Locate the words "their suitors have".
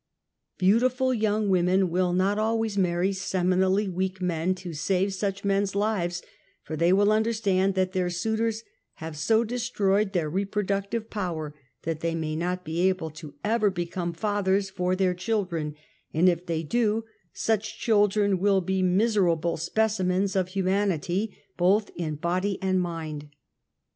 7.93-9.15